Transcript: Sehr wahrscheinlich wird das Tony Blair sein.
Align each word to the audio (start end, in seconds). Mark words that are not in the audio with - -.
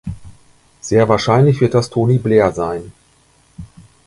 Sehr 0.79 1.07
wahrscheinlich 1.09 1.61
wird 1.61 1.75
das 1.75 1.91
Tony 1.91 2.17
Blair 2.17 2.51
sein. 2.53 2.91